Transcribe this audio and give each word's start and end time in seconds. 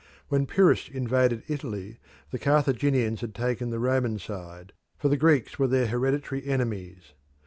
When 0.29 0.47
Pyrrhus 0.47 0.89
invaded 0.89 1.43
Italy 1.47 1.99
the 2.31 2.39
Carthaginians 2.39 3.21
had 3.21 3.35
taken 3.35 3.69
the 3.69 3.77
Roman 3.77 4.17
side, 4.17 4.73
for 4.97 5.09
the 5.09 5.15
Greeks 5.15 5.59
were 5.59 5.67
their 5.67 5.85
hereditary 5.85 6.43
enemies. 6.47 7.13